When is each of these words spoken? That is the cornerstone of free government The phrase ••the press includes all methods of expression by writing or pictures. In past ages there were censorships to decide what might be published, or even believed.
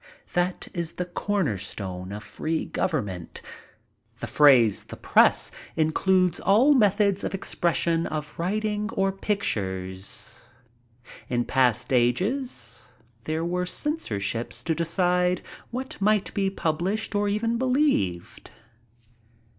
That 0.33 0.67
is 0.73 0.93
the 0.93 1.05
cornerstone 1.05 2.11
of 2.11 2.23
free 2.23 2.65
government 2.65 3.39
The 4.19 4.25
phrase 4.25 4.83
••the 4.85 4.99
press 4.99 5.51
includes 5.75 6.39
all 6.39 6.73
methods 6.73 7.23
of 7.23 7.35
expression 7.35 8.05
by 8.09 8.23
writing 8.39 8.89
or 8.93 9.11
pictures. 9.11 10.41
In 11.29 11.45
past 11.45 11.93
ages 11.93 12.87
there 13.25 13.45
were 13.45 13.67
censorships 13.67 14.63
to 14.63 14.73
decide 14.73 15.43
what 15.69 16.01
might 16.01 16.33
be 16.33 16.49
published, 16.49 17.13
or 17.13 17.29
even 17.29 17.59
believed. 17.59 18.49